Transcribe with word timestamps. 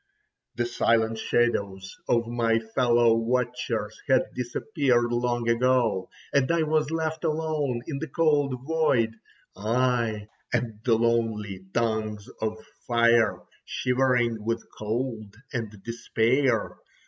The 0.55 0.65
silent 0.65 1.19
shadows 1.19 1.95
of 2.09 2.25
my 2.27 2.57
fellow 2.57 3.13
watchers 3.13 4.01
had 4.07 4.23
disappeared 4.33 5.11
long 5.11 5.47
ago, 5.47 6.09
and 6.33 6.51
I 6.51 6.63
was 6.63 6.89
left 6.89 7.23
alone 7.23 7.83
in 7.85 7.99
the 7.99 8.07
cold 8.07 8.65
void, 8.65 9.13
I—and 9.55 10.79
the 10.83 10.95
lonely 10.95 11.67
tongues 11.71 12.27
of 12.41 12.57
fire 12.87 13.43
shivering 13.63 14.43
with 14.43 14.65
cold 14.75 15.35
and 15.53 15.69
despair. 15.83 16.77